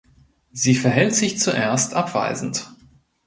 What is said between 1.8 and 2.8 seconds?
abweisend.